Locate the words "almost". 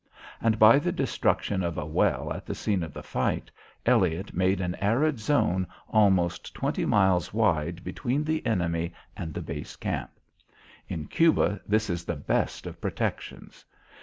5.91-6.55